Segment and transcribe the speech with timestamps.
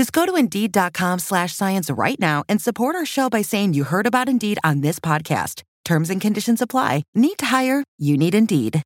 [0.00, 3.84] Just go to Indeed.com slash science right now and support our show by saying you
[3.84, 5.62] heard about Indeed on this podcast.
[5.84, 7.02] Terms and conditions apply.
[7.14, 7.84] Need to hire?
[7.98, 8.82] You need Indeed.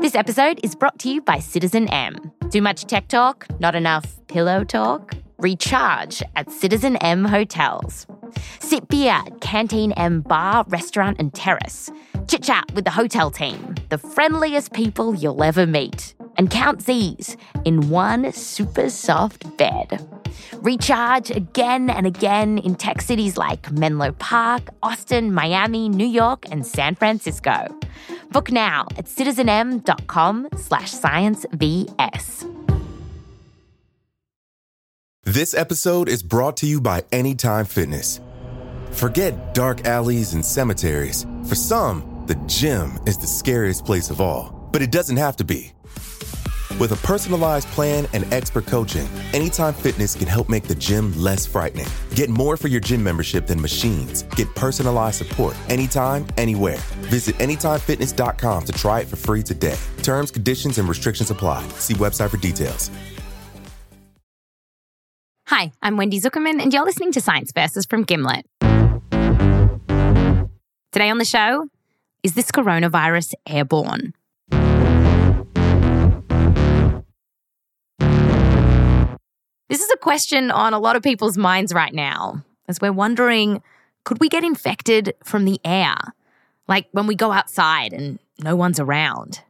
[0.00, 2.30] This episode is brought to you by Citizen M.
[2.50, 3.46] Too much tech talk?
[3.58, 5.14] Not enough pillow talk?
[5.38, 8.06] Recharge at Citizen M hotels.
[8.60, 11.90] Sit beer at Canteen M bar, restaurant, and terrace.
[12.26, 16.14] Chit chat with the hotel team, the friendliest people you'll ever meet.
[16.38, 20.00] And count these in one super soft bed.
[20.62, 26.64] Recharge again and again in tech cities like Menlo Park, Austin, Miami, New York, and
[26.66, 27.66] San Francisco.
[28.30, 32.54] Book now at citizenm.com slash sciencevs.
[35.24, 38.20] This episode is brought to you by Anytime Fitness.
[38.92, 41.26] Forget dark alleys and cemeteries.
[41.44, 45.44] For some, the gym is the scariest place of all, but it doesn't have to
[45.44, 45.72] be.
[46.78, 51.44] With a personalized plan and expert coaching, Anytime Fitness can help make the gym less
[51.44, 51.88] frightening.
[52.14, 54.22] Get more for your gym membership than machines.
[54.36, 56.78] Get personalized support anytime, anywhere.
[57.10, 59.76] Visit AnytimeFitness.com to try it for free today.
[60.02, 61.66] Terms, conditions, and restrictions apply.
[61.78, 62.90] See website for details.
[65.48, 68.46] Hi, I'm Wendy Zukerman, and you're listening to Science Versus from Gimlet.
[70.92, 71.68] Today on the show,
[72.22, 74.12] is this coronavirus airborne?
[79.68, 83.62] This is a question on a lot of people's minds right now, as we're wondering
[84.04, 85.96] could we get infected from the air?
[86.66, 89.42] Like when we go outside and no one's around?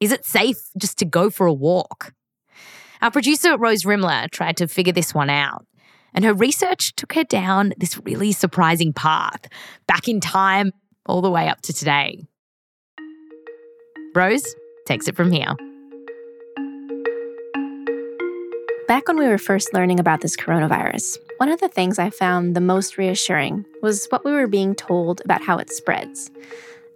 [0.00, 2.12] Is it safe just to go for a walk?
[3.00, 5.64] Our producer, Rose Rimler, tried to figure this one out,
[6.12, 9.46] and her research took her down this really surprising path,
[9.86, 10.72] back in time,
[11.06, 12.24] all the way up to today.
[14.16, 14.56] Rose
[14.86, 15.54] takes it from here.
[18.88, 22.54] Back when we were first learning about this coronavirus, one of the things I found
[22.54, 26.30] the most reassuring was what we were being told about how it spreads.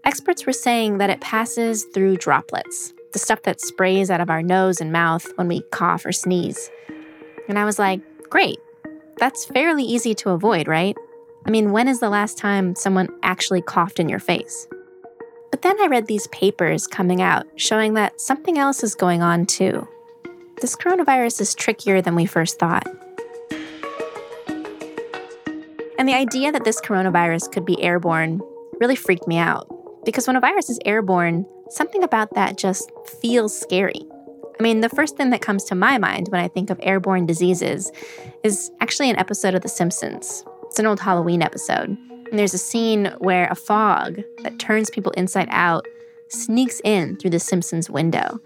[0.05, 4.41] Experts were saying that it passes through droplets, the stuff that sprays out of our
[4.41, 6.71] nose and mouth when we cough or sneeze.
[7.49, 8.61] And I was like, great,
[9.17, 10.97] that's fairly easy to avoid, right?
[11.45, 14.69] I mean, when is the last time someone actually coughed in your face?
[15.51, 19.45] But then I read these papers coming out showing that something else is going on
[19.45, 19.89] too
[20.61, 22.87] this coronavirus is trickier than we first thought.
[25.99, 28.41] And the idea that this coronavirus could be airborne
[28.81, 29.67] really freaked me out
[30.05, 32.91] because when a virus is airborne, something about that just
[33.21, 34.07] feels scary.
[34.59, 37.27] I mean, the first thing that comes to my mind when I think of airborne
[37.27, 37.91] diseases
[38.45, 40.45] is actually an episode of The Simpsons.
[40.65, 41.89] It's an old Halloween episode.
[41.89, 45.87] And there's a scene where a fog that turns people inside out
[46.29, 48.41] sneaks in through the Simpsons window.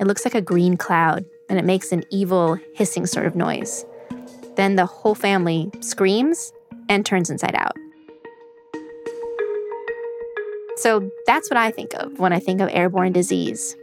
[0.00, 3.84] It looks like a green cloud, and it makes an evil, hissing sort of noise.
[4.56, 6.50] Then the whole family screams
[6.88, 7.76] and turns inside out.
[10.76, 13.76] So that's what I think of when I think of airborne disease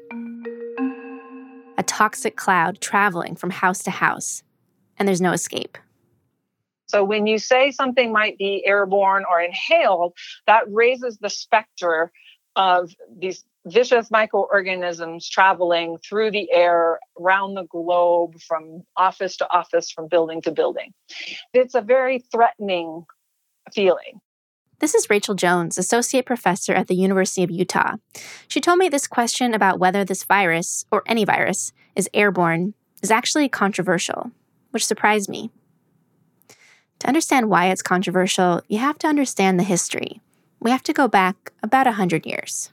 [1.77, 4.43] a toxic cloud traveling from house to house,
[4.97, 5.77] and there's no escape.
[6.87, 12.11] So when you say something might be airborne or inhaled, that raises the specter
[12.55, 19.91] of these vicious microorganisms traveling through the air around the globe from office to office,
[19.91, 20.93] from building to building.
[21.53, 23.05] It's a very threatening
[23.73, 24.21] feeling.
[24.79, 27.97] This is Rachael Jones, Associate Professor at the University of Utah.
[28.47, 33.11] She told me this question about whether this virus, or any virus, is airborne is
[33.11, 34.31] actually controversial,
[34.71, 35.51] which surprised me.
[36.99, 40.21] To understand why it's controversial, you have to understand the history.
[40.61, 42.71] We have to go back about 100 years.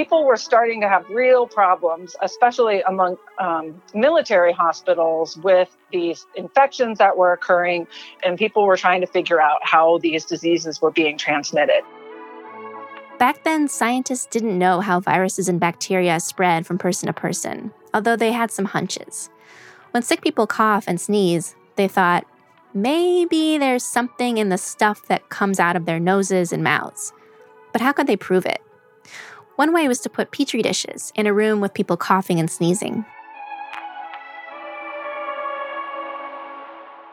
[0.00, 6.96] People were starting to have real problems, especially among um, military hospitals, with these infections
[6.96, 7.86] that were occurring,
[8.24, 11.82] and people were trying to figure out how these diseases were being transmitted.
[13.18, 18.16] Back then, scientists didn't know how viruses and bacteria spread from person to person, although
[18.16, 19.28] they had some hunches.
[19.90, 22.24] When sick people cough and sneeze, they thought,
[22.72, 27.12] maybe there's something in the stuff that comes out of their noses and mouths.
[27.72, 28.62] But how could they prove it?
[29.60, 33.04] One way was to put petri dishes in a room with people coughing and sneezing.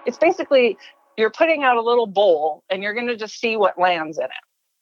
[0.05, 0.77] It's basically
[1.17, 4.23] you're putting out a little bowl and you're going to just see what lands in
[4.23, 4.31] it.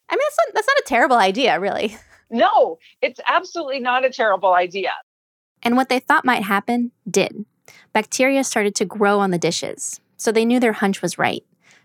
[0.09, 1.97] I mean, that's not, that's not a terrible idea, really.
[2.29, 4.91] No, it's absolutely not a terrible idea.
[5.63, 7.45] And what they thought might happen did.
[7.93, 11.43] Bacteria started to grow on the dishes, so they knew their hunch was right.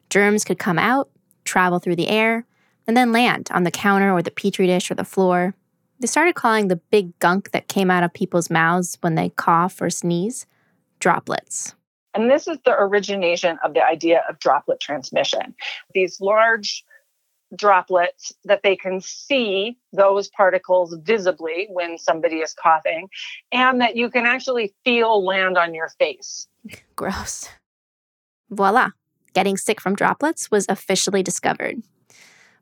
[0.09, 1.11] Germs could come out,
[1.45, 2.47] travel through the air,
[2.87, 5.55] and then land on the counter or the petri dish or the floor.
[6.01, 9.81] They started calling the big gunk that came out of people's mouths when they cough
[9.83, 10.47] or sneeze
[10.99, 11.75] droplets.
[12.15, 15.55] And this is the origination of the idea of droplet transmission.
[15.95, 16.85] These large
[17.55, 23.09] droplets that they can see those particles visibly when somebody is coughing,
[23.53, 26.47] and that you can actually feel land on your face.
[26.97, 27.49] Gross.
[28.51, 28.91] Voila,
[29.35, 31.83] getting sick from droplets was officially discovered.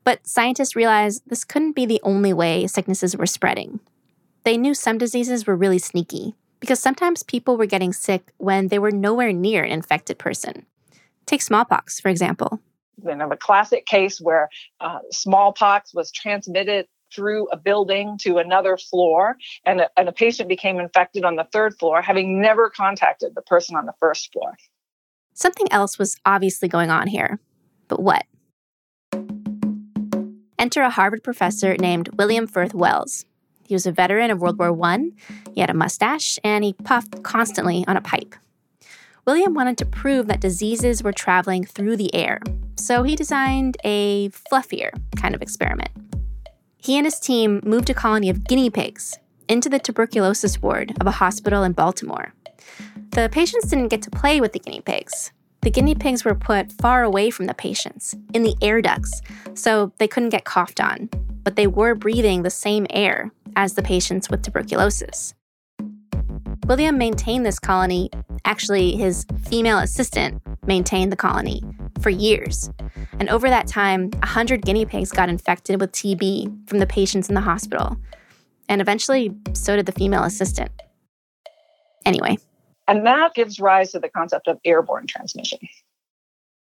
[0.09, 3.79] But scientists realized this couldn't be the only way sicknesses were spreading.
[4.43, 8.79] They knew some diseases were really sneaky because sometimes people were getting sick when they
[8.79, 10.65] were nowhere near an infected person.
[11.27, 12.59] Take smallpox, for example
[13.05, 14.49] you know, a classic case where
[14.81, 20.49] uh, smallpox was transmitted through a building to another floor and a, and a patient
[20.49, 24.57] became infected on the third floor having never contacted the person on the first floor
[25.33, 27.39] something else was obviously going on here
[27.87, 28.25] but what
[30.59, 33.25] enter a harvard professor named william firth wells
[33.63, 34.99] he was a veteran of world war i
[35.55, 38.35] he had a mustache and he puffed constantly on a pipe
[39.29, 42.41] William wanted to prove that diseases were traveling through the air,
[42.75, 45.91] so he designed a fluffier kind of experiment.
[46.77, 51.05] He and his team moved a colony of guinea pigs into the tuberculosis ward of
[51.05, 52.33] a hospital in Baltimore.
[53.11, 55.31] The patients didn't get to play with the guinea pigs.
[55.61, 59.21] The guinea pigs were put far away from the patients, in the air ducts,
[59.53, 61.09] so they couldn't get coughed on,
[61.43, 65.33] but they were breathing the same air as the patients with tuberculosis.
[66.65, 68.09] William maintained this colony
[68.45, 71.61] Actually, his female assistant maintained the colony
[72.01, 72.69] for years.
[73.19, 77.35] And over that time, 100 guinea pigs got infected with TB from the patients in
[77.35, 77.97] the hospital.
[78.67, 80.71] And eventually, so did the female assistant.
[82.05, 82.37] Anyway.
[82.89, 85.59] And that gives rise to the concept of airborne transmission.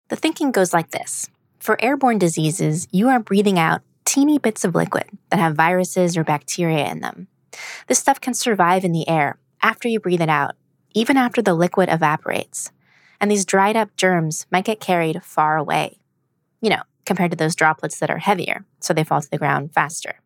[0.10, 1.30] The thinking goes like this
[1.60, 6.26] For airborne diseases, you are breathing out teeny bits of liquid that have viruses or
[6.26, 7.30] bacteria in them.
[7.88, 10.56] This stuff can survive in the air after you breathe it out
[10.94, 12.72] even after the liquid evaporates.
[13.22, 16.00] And these dried up germs might get carried far away,
[16.60, 19.74] you know, compared to those droplets that are heavier, so they fall to the ground
[19.74, 20.20] faster.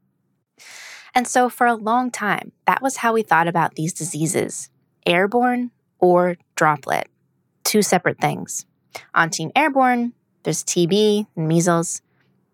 [1.14, 4.70] And so, for a long time, that was how we thought about these diseases
[5.06, 5.72] airborne
[6.02, 7.08] or droplet,
[7.64, 8.66] two separate things.
[9.14, 10.14] On Team Airborne,
[10.44, 12.02] there's TB and measles.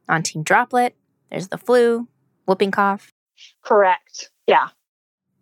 [0.07, 0.95] On Team Droplet,
[1.31, 2.07] there's the flu,
[2.45, 3.11] whooping cough.
[3.63, 4.29] Correct.
[4.45, 4.69] Yeah.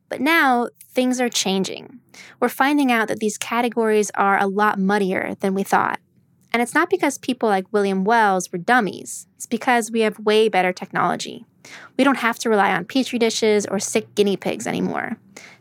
[0.09, 1.99] But now things are changing.
[2.39, 5.99] We're finding out that these categories are a lot muddier than we thought.
[6.53, 10.47] And it's not because people like William Wells were dummies, it's because we have way
[10.47, 11.45] better technology.
[11.97, 15.17] We don't have to rely on petri dishes or sick guinea pigs anymore.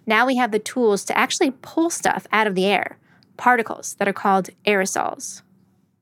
[0.06, 2.98] Now we have the tools to actually pull stuff out of the air,
[3.36, 5.42] particles that are called aerosols.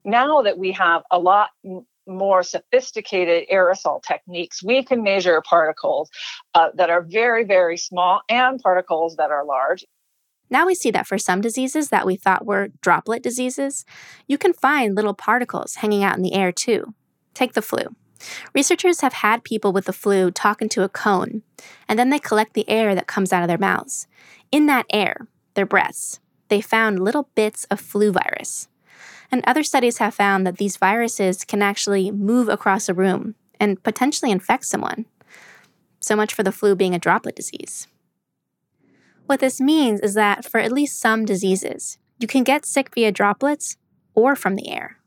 [0.05, 1.51] Now that we have a lot
[2.07, 6.11] more sophisticated aerosol techniques, we can measure particles
[6.55, 9.85] uh, that are very, very small and particles that are large.
[10.51, 13.87] Now we see that for some diseases that we thought were droplet diseases,
[14.27, 16.93] you can find little particles hanging out in the air too.
[17.33, 17.95] Take the flu.
[18.55, 21.43] Researchers have had people with the flu talk into a cone,
[21.89, 24.07] and then they collect the air that comes out of their mouths.
[24.51, 28.69] In that air, their breaths, they found little bits of flu virus.
[29.31, 33.83] And other studies have found that these viruses can actually move across a room and
[33.83, 35.07] potentially infect someone.
[36.01, 37.87] So much for the flu being a droplet disease.
[39.27, 43.13] What this means is that for at least some diseases, you can get sick via
[43.13, 43.77] droplets
[44.15, 44.99] or from the air.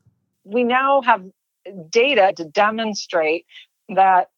[0.44, 1.24] We now have
[1.90, 3.46] data to demonstrate
[3.88, 4.30] that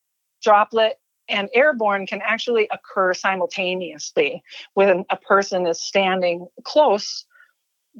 [0.42, 4.42] droplet and airborne can actually occur simultaneously
[4.74, 7.26] when a person is standing close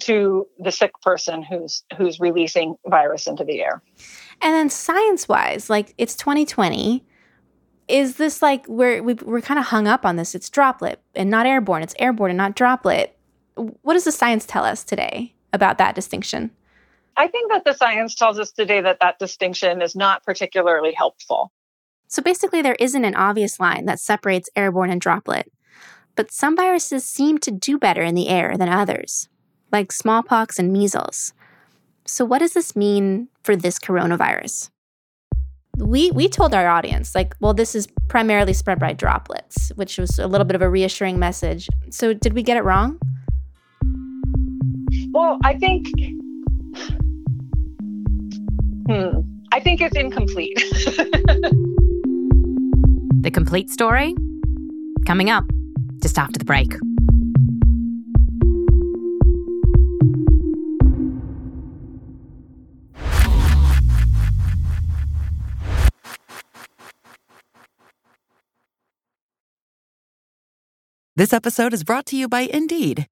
[0.01, 3.83] to the sick person who's who's releasing virus into the air.
[4.41, 7.05] And then science wise, like it's 2020.
[7.89, 10.35] Is this like we're we, we're kind of hung up on this?
[10.35, 11.83] It's droplet and not airborne.
[11.83, 13.19] It's airborne and not droplet.
[13.57, 16.51] What does the science tell us today about that distinction?
[17.19, 21.53] I think that the science tells us today that that distinction is not particularly helpful.
[22.07, 25.51] So basically, there isn't an obvious line that separates airborne and droplet.
[26.15, 29.29] But some viruses seem to do better in the air than others
[29.73, 31.33] like smallpox and measles.
[32.05, 34.71] So, what does this mean for this coronavirus?
[35.77, 40.19] We, we told our audience, like, well, this is primarily spread by droplets, which was
[40.19, 41.69] a little bit of a reassuring message.
[41.91, 42.99] So, did we get it wrong?
[45.13, 45.87] Well, I think
[48.89, 49.21] Hmm.
[49.53, 50.57] I think it's incomplete.
[53.21, 54.15] the complete story
[55.07, 55.45] coming up
[56.03, 56.75] just after the break.
[71.15, 73.07] This episode is brought to you by Indeed.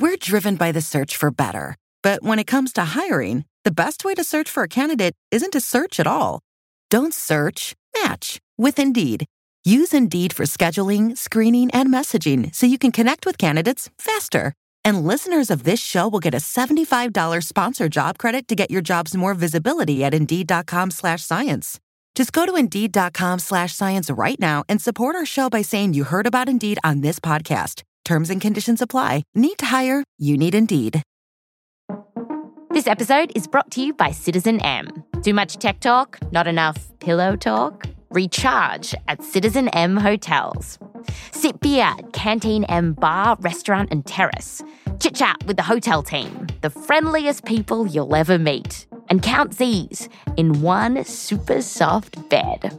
[0.00, 1.76] We're driven by the search for better.
[2.02, 5.52] But when it comes to hiring, the best way to search for a candidate isn't
[5.52, 6.40] to search at all.
[6.88, 9.26] Don't search, match with Indeed.
[9.64, 14.54] Use Indeed for scheduling, screening, and messaging so you can connect with candidates faster.
[14.82, 18.82] And listeners of this show will get a $75 sponsor job credit to get your
[18.82, 21.78] jobs more visibility at Indeed.com slash science.
[22.14, 26.04] Just go to Indeed.com slash science right now and support our show by saying you
[26.04, 27.82] heard about Indeed on this podcast.
[28.04, 29.22] Terms and conditions apply.
[29.34, 30.02] Need to hire?
[30.18, 31.02] You need Indeed.
[32.72, 35.02] This episode is brought to you by Citizen M.
[35.24, 36.20] Too much tech talk?
[36.30, 37.86] Not enough pillow talk?
[38.10, 40.78] Recharge at Citizen M hotels.
[41.32, 44.62] Sit beer at Canteen M bar, restaurant, and terrace.
[45.00, 48.86] Chit chat with the hotel team, the friendliest people you'll ever meet.
[49.10, 52.72] And count these in one super soft bed.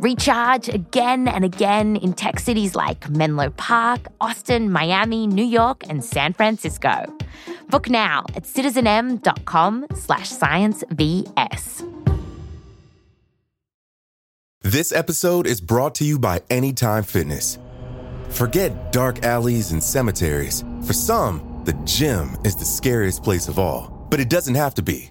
[0.00, 6.04] Recharge again and again in tech cities like Menlo Park, Austin, Miami, New York, and
[6.04, 7.04] San Francisco.
[7.68, 11.92] Book now at citizenm.com slash sciencevs.
[14.62, 17.58] This episode is brought to you by Anytime Fitness.
[18.30, 20.64] Forget dark alleys and cemeteries.
[20.82, 24.82] For some, the gym is the scariest place of all, but it doesn't have to
[24.82, 25.10] be.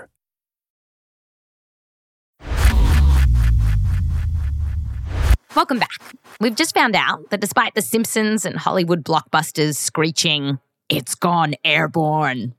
[5.53, 5.99] Welcome back.
[6.39, 12.55] We've just found out that despite The Simpsons and Hollywood blockbusters screeching, it's gone airborne,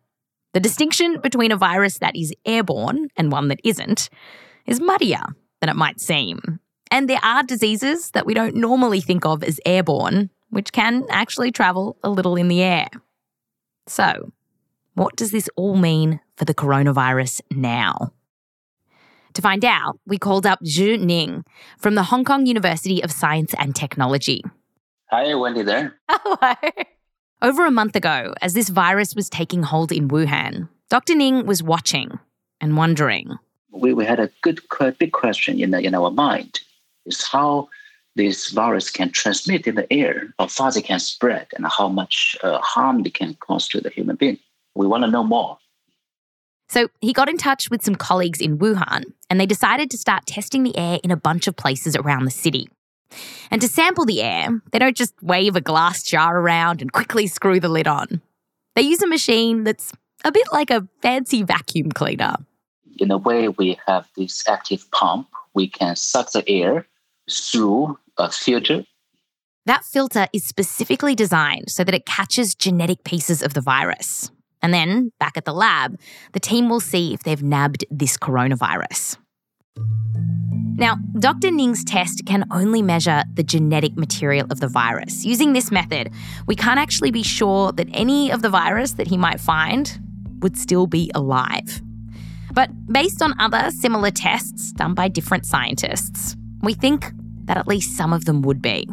[0.53, 4.11] the distinction between a virus that is airborne and one that isn't
[4.67, 5.25] is muddier
[5.61, 6.61] than it might seem.
[6.91, 11.51] And there are diseases that we don't normally think of as airborne, which can actually
[11.51, 12.89] travel a little in the air.
[13.87, 14.33] So,
[14.93, 18.13] what does this all mean for the coronavirus now?
[19.35, 21.45] To find out, we called up Zhi Ning
[21.79, 24.43] from the Hong Kong University of Science and Technology.
[25.11, 25.95] Hi, Wendy there.
[26.09, 26.55] Hello.
[27.41, 31.15] Over a month ago, as this virus was taking hold in Wuhan, Dr.
[31.15, 32.19] Ning was watching
[32.61, 33.37] and wondering.
[33.71, 34.61] We, we had a good,
[34.99, 36.61] big question in, in our mind
[37.07, 37.69] is how
[38.15, 42.37] this virus can transmit in the air, how fast it can spread, and how much
[42.43, 44.39] uh, harm it can cause to the human being.
[44.75, 45.59] We want to know more.
[46.73, 50.25] So he got in touch with some colleagues in Wuhan and they decided to start
[50.25, 52.67] testing the air in a bunch of places around the city.
[53.51, 57.27] And to sample the air, they don't just wave a glass jar around and quickly
[57.27, 58.23] screw the lid on.
[58.75, 59.93] They use a machine that's
[60.25, 62.37] a bit like a fancy vacuum cleaner.
[62.99, 65.29] In a way, we have this active pump.
[65.53, 66.87] We can suck the air
[67.31, 68.87] through a filter.
[69.67, 74.31] That filter is specifically designed so that it catches genetic pieces of the virus.
[74.63, 75.99] And then, back at the lab,
[76.33, 79.17] the team will see if they've nabbed this coronavirus.
[80.75, 81.51] Now, Dr.
[81.51, 85.25] Ning's test can only measure the genetic material of the virus.
[85.25, 86.11] Using this method,
[86.47, 90.01] we can't actually be sure that any of the virus that he might find
[90.41, 91.83] would still be alive.
[92.53, 97.13] But based on other similar tests done by different scientists, we think
[97.45, 98.89] that at least some of them would be.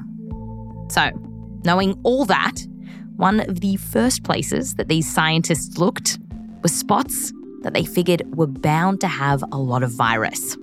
[0.89, 1.09] So,
[1.65, 2.55] knowing all that,
[3.19, 6.17] one of the first places that these scientists looked
[6.63, 7.33] was spots
[7.63, 10.55] that they figured were bound to have a lot of virus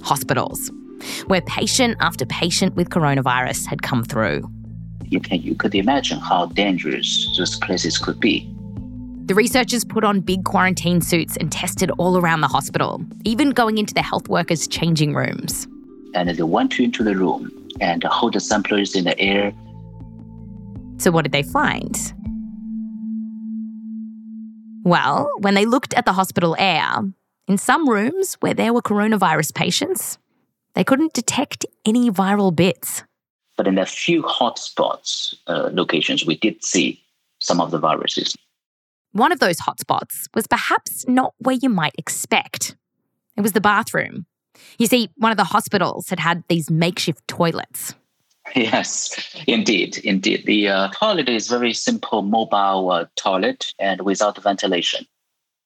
[0.00, 0.70] hospitals,
[1.26, 4.48] where patient after patient with coronavirus had come through.
[5.06, 8.48] You, can, you could imagine how dangerous those places could be.
[9.24, 13.78] The researchers put on big quarantine suits and tested all around the hospital, even going
[13.78, 15.66] into the health workers' changing rooms.
[16.14, 19.52] And they went into the room and hold the samplers in the air
[21.04, 22.14] so, what did they find?
[24.84, 27.02] Well, when they looked at the hospital air,
[27.46, 30.18] in some rooms where there were coronavirus patients,
[30.74, 33.04] they couldn't detect any viral bits.
[33.56, 37.02] But in a few hotspots uh, locations, we did see
[37.38, 38.34] some of the viruses.
[39.12, 42.76] One of those hotspots was perhaps not where you might expect.
[43.36, 44.24] It was the bathroom.
[44.78, 47.94] You see, one of the hospitals had had these makeshift toilets.
[48.54, 50.44] Yes, indeed, indeed.
[50.46, 55.06] The uh, toilet is very simple mobile uh, toilet and without ventilation.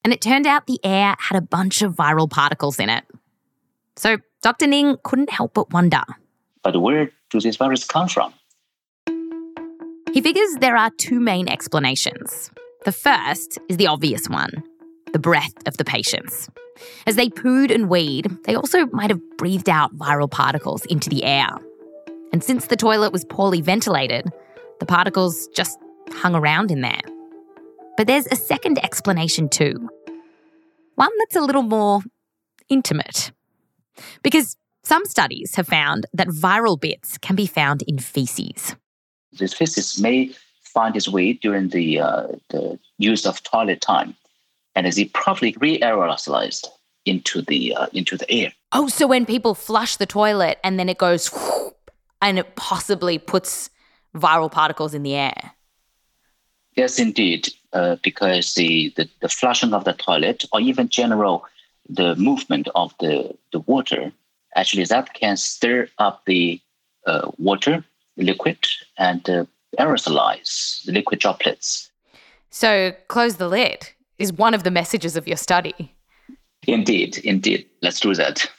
[0.05, 3.05] And it turned out the air had a bunch of viral particles in it.
[3.97, 4.67] So Dr.
[4.69, 6.03] Ning couldn't help but wonder.
[6.63, 8.33] But where do these viruses come from?
[10.13, 12.51] He figures there are two main explanations.
[12.85, 14.63] The first is the obvious one
[15.13, 16.51] the breath of the patients.
[17.07, 21.25] As they pooed and weed, they also might have breathed out viral particles into the
[21.25, 21.49] air.
[22.33, 24.31] And since the toilet was poorly ventilated,
[24.81, 25.79] the particles just
[26.11, 27.01] hung around in there.
[27.97, 29.89] But there's a second explanation too.
[30.95, 32.01] One that's a little more
[32.69, 33.33] intimate.
[34.23, 38.77] Because some studies have found that viral bits can be found in feces.
[39.39, 40.33] These feces may
[40.63, 44.15] find its way during the, uh, the use of toilet time,
[44.75, 46.67] and is it probably re-aerosolized
[47.09, 48.53] into the uh, into the air.
[48.73, 51.31] Oh, so when people flush the toilet and then it goes
[52.21, 53.71] and it possibly puts
[54.15, 55.53] viral particles in the air.
[56.75, 61.45] Yes, indeed, uh, because the, the, the flushing of the toilet or even general
[61.89, 64.13] the movement of the, the water,
[64.55, 66.61] actually that can stir up the
[67.07, 67.85] uh, water
[68.17, 68.59] liquid
[68.99, 69.45] and uh,
[69.79, 71.91] aerosolize the liquid droplets.
[72.51, 75.95] So close the lid is one of the messages of your study.
[76.67, 77.67] Indeed, indeed.
[77.83, 78.51] Let's do that.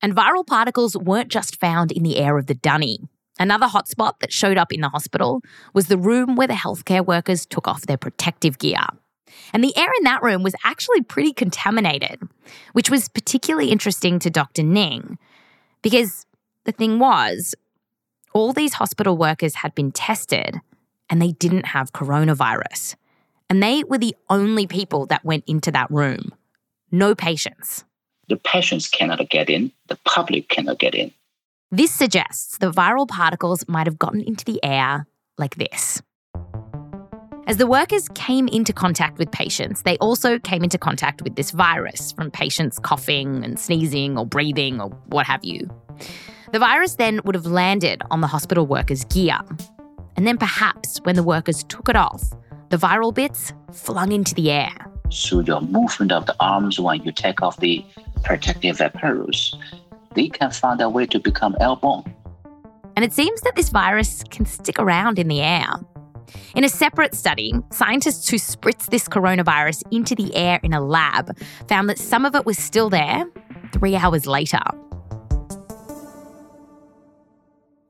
[0.00, 3.00] And viral particles weren't just found in the air of the dunny.
[3.38, 7.46] Another hotspot that showed up in the hospital was the room where the healthcare workers
[7.46, 8.84] took off their protective gear.
[9.52, 12.20] And the air in that room was actually pretty contaminated,
[12.72, 14.62] which was particularly interesting to Dr.
[14.62, 15.18] Ning.
[15.82, 16.26] Because
[16.64, 17.54] the thing was,
[18.32, 20.60] all these hospital workers had been tested
[21.08, 22.96] and they didn't have coronavirus.
[23.48, 26.34] And they were the only people that went into that room.
[26.90, 27.84] No patients.
[28.28, 31.12] The patients cannot get in, the public cannot get in.
[31.70, 35.06] This suggests the viral particles might have gotten into the air
[35.38, 36.02] like this.
[37.46, 41.50] As the workers came into contact with patients, they also came into contact with this
[41.50, 45.66] virus from patients coughing and sneezing or breathing or what have you.
[46.52, 49.38] The virus then would have landed on the hospital workers' gear.
[50.16, 52.22] And then perhaps when the workers took it off,
[52.68, 54.74] the viral bits flung into the air.
[55.10, 57.82] So your movement of the arms when you take off the
[58.22, 59.54] protective apparatus,
[60.14, 62.04] they can find a way to become airborne.
[62.96, 65.68] And it seems that this virus can stick around in the air.
[66.54, 71.36] In a separate study, scientists who spritzed this coronavirus into the air in a lab
[71.68, 73.24] found that some of it was still there
[73.72, 74.60] three hours later.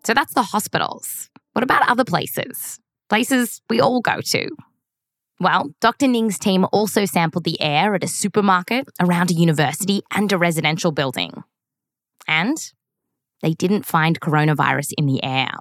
[0.04, 1.30] So that's the hospitals.
[1.52, 2.78] What about other places?
[3.08, 4.48] Places we all go to.
[5.40, 6.09] Well, Dr.
[6.09, 10.90] Ning's team also sampled the air at a supermarket, around a university, and a residential
[10.90, 11.44] building.
[12.27, 12.57] And
[13.42, 15.53] they didn't find coronavirus in the air.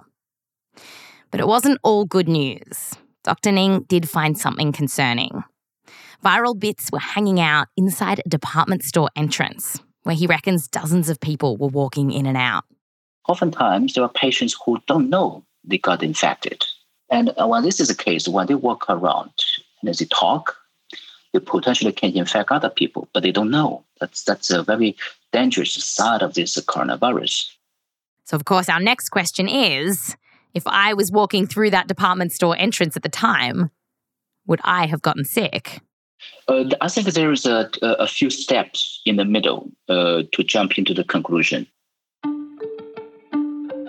[1.30, 2.94] But it wasn't all good news.
[3.22, 3.52] Dr.
[3.52, 5.44] Ning did find something concerning.
[6.24, 11.20] Viral bits were hanging out inside a department store entrance, where he reckons dozens of
[11.20, 12.64] people were walking in and out.
[13.28, 16.64] Oftentimes, there are patients who don't know they got infected.
[17.10, 19.30] And uh, when this is the case, when they walk around
[19.80, 20.56] and as they talk,
[21.32, 23.84] they potentially can infect other people, but they don't know.
[24.00, 24.96] That's that's a very
[25.32, 27.50] dangerous side of this coronavirus.
[28.24, 30.16] So, of course, our next question is
[30.54, 33.70] if I was walking through that department store entrance at the time,
[34.46, 35.80] would I have gotten sick?
[36.48, 40.78] Uh, I think there is a, a few steps in the middle uh, to jump
[40.78, 41.66] into the conclusion.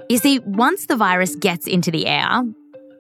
[0.10, 2.44] You see, once the virus gets into the air,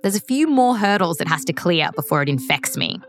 [0.01, 2.99] there's a few more hurdles it has to clear before it infects me.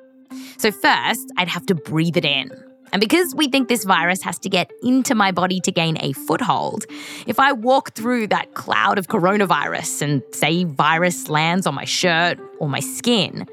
[0.58, 2.50] So, first, I'd have to breathe it in.
[2.92, 6.12] And because we think this virus has to get into my body to gain a
[6.12, 6.86] foothold,
[7.26, 12.38] if I walk through that cloud of coronavirus and say virus lands on my shirt
[12.58, 13.46] or my skin,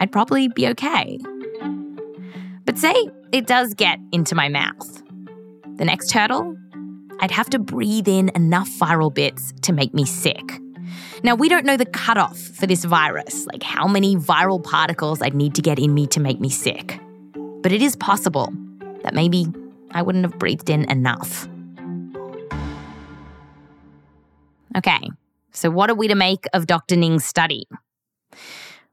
[0.00, 1.18] I'd probably be okay.
[2.66, 2.94] But say
[3.32, 5.02] it does get into my mouth.
[5.76, 6.56] The next hurdle?
[7.20, 10.60] I'd have to breathe in enough viral bits to make me sick.
[11.24, 15.32] Now, we don't know the cutoff for this virus, like how many viral particles I'd
[15.32, 17.00] need to get in me to make me sick.
[17.62, 18.52] But it is possible
[19.02, 19.46] that maybe
[19.92, 21.48] I wouldn't have breathed in enough.
[24.76, 25.08] Okay,
[25.50, 26.94] so what are we to make of Dr.
[26.94, 27.66] Ning's study?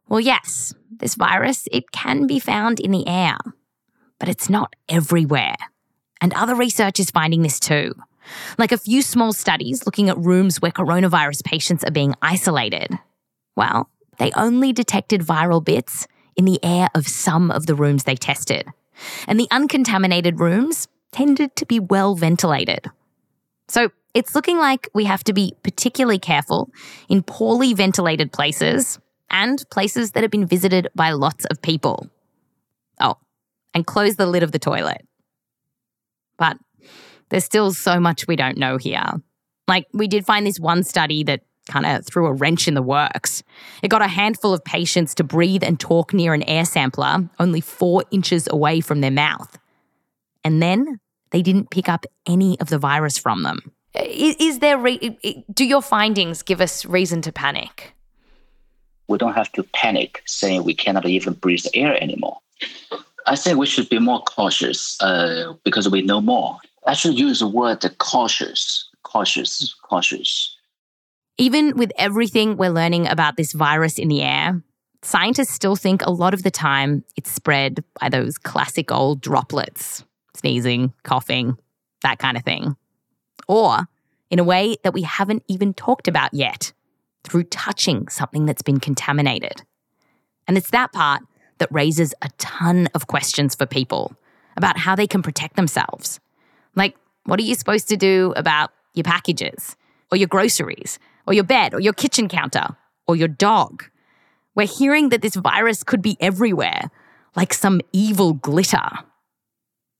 [0.07, 3.35] Well, yes, this virus, it can be found in the air,
[4.19, 5.57] but it's not everywhere.
[6.21, 7.93] And other research is finding this too.
[8.57, 12.97] Like a few small studies looking at rooms where coronavirus patients are being isolated.
[13.55, 18.15] Well, they only detected viral bits in the air of some of the rooms they
[18.15, 18.67] tested.
[19.27, 22.89] And the uncontaminated rooms tended to be well ventilated.
[23.67, 26.69] So it's looking like we have to be particularly careful
[27.09, 32.09] in poorly ventilated places and places that have been visited by lots of people.
[32.99, 33.17] Oh,
[33.73, 35.05] and close the lid of the toilet.
[36.37, 36.57] But
[37.31, 39.05] there's still so much we don't know here.
[39.67, 42.81] Like, we did find this one study that kind of threw a wrench in the
[42.81, 43.43] works.
[43.81, 47.61] It got a handful of patients to breathe and talk near an air sampler only
[47.61, 49.57] four inches away from their mouth.
[50.43, 50.99] And then
[51.31, 53.71] they didn't pick up any of the virus from them.
[53.93, 57.93] Is, is there, re- do your findings give us reason to panic?
[59.07, 62.39] We don't have to panic saying we cannot even breathe air anymore.
[63.27, 66.57] I think we should be more cautious uh, because we know more.
[66.85, 70.57] I should use the word cautious, cautious, cautious.
[71.37, 74.61] Even with everything we're learning about this virus in the air,
[75.01, 80.03] scientists still think a lot of the time it's spread by those classic old droplets
[80.35, 81.57] sneezing, coughing,
[82.03, 82.75] that kind of thing.
[83.47, 83.87] Or
[84.29, 86.71] in a way that we haven't even talked about yet,
[87.23, 89.61] through touching something that's been contaminated.
[90.47, 91.21] And it's that part
[91.59, 94.15] that raises a ton of questions for people
[94.57, 96.19] about how they can protect themselves.
[96.75, 99.75] Like, what are you supposed to do about your packages,
[100.11, 102.75] or your groceries, or your bed, or your kitchen counter,
[103.07, 103.83] or your dog?
[104.55, 106.91] We're hearing that this virus could be everywhere,
[107.35, 108.89] like some evil glitter.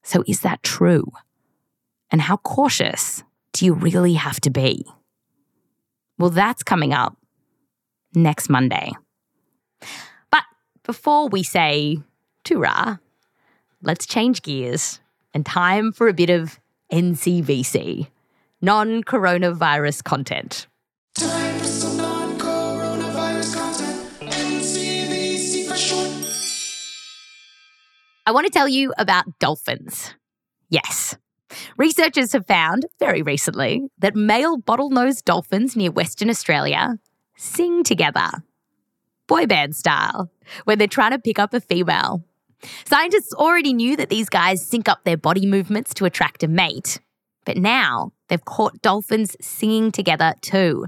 [0.04, 1.12] So, is that true?
[2.10, 4.86] And how cautious do you really have to be?
[6.18, 7.18] Well, that's coming up
[8.14, 8.92] next Monday.
[10.32, 10.44] But
[10.84, 12.00] before we say
[12.44, 13.00] toorah,
[13.82, 15.00] let's change gears
[15.34, 16.60] and time for a bit of
[16.92, 18.08] NCVC,
[18.62, 20.68] non coronavirus content.
[21.16, 26.10] Time for some non coronavirus content, NCVC for short.
[28.26, 30.14] I want to tell you about dolphins.
[30.70, 31.18] Yes.
[31.78, 36.98] Researchers have found very recently that male bottlenose dolphins near Western Australia
[37.36, 38.30] sing together,
[39.28, 40.32] boy band style,
[40.66, 42.24] when they're trying to pick up a female.
[42.86, 47.00] Scientists already knew that these guys sync up their body movements to attract a mate,
[47.46, 50.86] but now they've caught dolphins singing together too.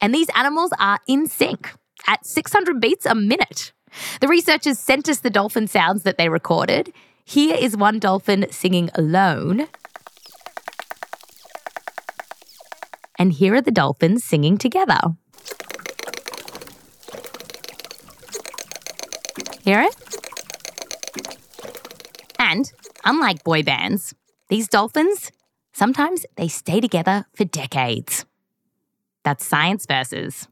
[0.00, 1.74] And these animals are in sync
[2.06, 3.72] at 600 beats a minute.
[4.20, 6.92] The researchers sent us the dolphin sounds that they recorded.
[7.24, 9.68] Here is one dolphin singing alone.
[13.18, 15.00] And here are the dolphins singing together.
[19.62, 20.23] Hear it?
[22.54, 22.70] And
[23.04, 24.14] unlike boy bands,
[24.48, 25.32] these dolphins,
[25.72, 28.24] sometimes they stay together for decades.
[29.24, 30.46] That's Science Versus.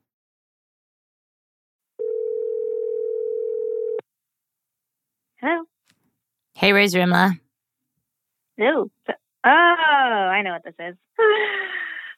[5.41, 5.62] Hello.
[6.55, 7.38] Hey, Rose Rimler.
[8.57, 8.91] Hello.
[9.09, 10.97] Oh, I know what this is.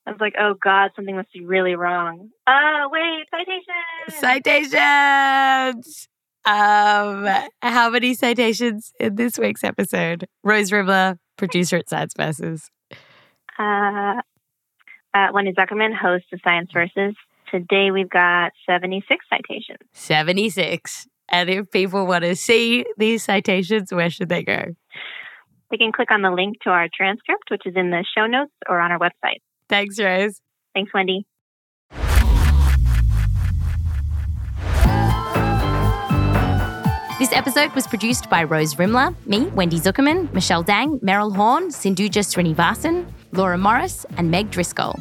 [0.07, 2.31] I was like, oh God, something must be really wrong.
[2.47, 4.18] Oh, wait, citations!
[4.18, 6.09] Citations!
[6.46, 7.26] Um,
[7.62, 10.26] how many citations in this week's episode?
[10.42, 12.70] Rose Rimler, producer at Science Versus.
[13.59, 14.20] Uh,
[15.14, 17.14] uh, Wendy Zukerman, host of Science Versus.
[17.50, 19.78] Today we've got 76 citations.
[19.92, 21.07] 76.
[21.30, 24.74] And if people want to see these citations, where should they go?
[25.70, 28.52] They can click on the link to our transcript, which is in the show notes
[28.68, 29.40] or on our website.
[29.68, 30.40] Thanks, Rose.
[30.74, 31.26] Thanks, Wendy.
[37.16, 42.24] This episode was produced by Rose Rimler, me, Wendy Zukerman, Michelle Dang, Meryl Horn, Sinduja
[42.24, 44.98] Srinivasan, Laura Morris, and Meg Driscoll.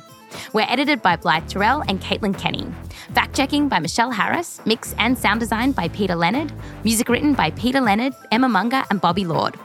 [0.54, 2.68] We're edited by Blythe Terrell and Caitlin Kenney.
[3.16, 7.50] Fact checking by Michelle Harris, mix and sound design by Peter Leonard, music written by
[7.50, 9.56] Peter Leonard, Emma Munger, and Bobby Lord.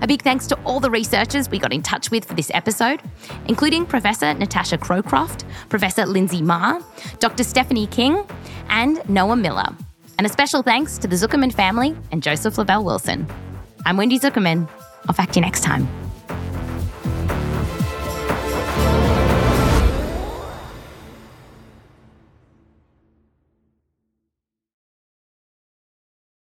[0.00, 3.02] A big thanks to all the researchers we got in touch with for this episode,
[3.48, 6.80] including Professor Natasha Crowcroft, Professor Linsey Marr,
[7.18, 7.44] Dr.
[7.44, 8.24] Stephanie King,
[8.70, 9.76] and Noah Miller.
[10.18, 13.26] And a special thanks to the Zukerman family and Joseph Lavelle Wilson.
[13.86, 14.68] I'm Wendy Zukerman.
[15.08, 15.86] I'll fact you next time.